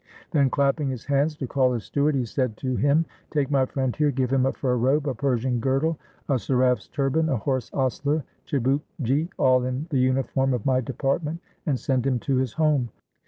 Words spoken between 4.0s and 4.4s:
give